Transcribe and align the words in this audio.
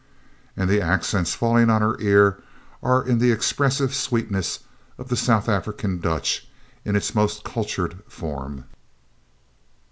And 0.57 0.67
the 0.67 0.81
accents 0.81 1.35
falling 1.35 1.69
on 1.69 1.83
her 1.83 1.95
ear 2.01 2.41
are 2.81 3.05
in 3.07 3.19
the 3.19 3.31
expressive 3.31 3.93
sweetness 3.93 4.61
of 4.97 5.09
the 5.09 5.15
South 5.15 5.47
African 5.47 5.99
Dutch, 5.99 6.47
in 6.83 6.95
its 6.95 7.13
most 7.13 7.43
cultured 7.43 8.01
form. 8.07 8.65